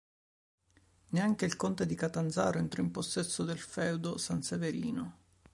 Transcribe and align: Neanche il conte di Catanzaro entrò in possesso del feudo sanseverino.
Neanche 1.09 1.45
il 1.45 1.55
conte 1.55 1.85
di 1.85 1.93
Catanzaro 1.93 2.57
entrò 2.57 2.81
in 2.81 2.89
possesso 2.89 3.43
del 3.43 3.59
feudo 3.59 4.17
sanseverino. 4.17 5.17